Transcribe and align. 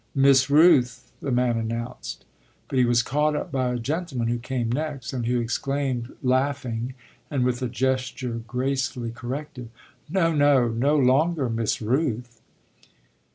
"Miss 0.15 0.49
Rooth!" 0.49 1.11
the 1.21 1.29
man 1.31 1.59
announced; 1.59 2.25
but 2.67 2.79
he 2.79 2.85
was 2.85 3.03
caught 3.03 3.35
up 3.35 3.51
by 3.51 3.69
a 3.71 3.77
gentleman 3.77 4.29
who 4.29 4.39
came 4.39 4.71
next 4.71 5.13
and 5.13 5.27
who 5.27 5.39
exclaimed, 5.39 6.15
laughing 6.23 6.95
and 7.29 7.43
with 7.45 7.61
a 7.61 7.67
gesture 7.69 8.41
gracefully 8.47 9.11
corrective: 9.11 9.69
"No, 10.09 10.33
no 10.33 10.69
no 10.69 10.97
longer 10.97 11.51
Miss 11.51 11.83
Rooth!" 11.83 12.41